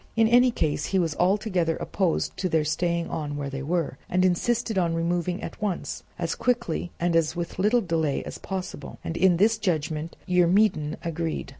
[0.15, 4.25] In any case he was altogether opposed to their staying on where they were, and
[4.25, 9.15] insisted on removing at once, as quickly and with as little delay as possible; and
[9.15, 11.49] in this judgment Eurymedon agreed.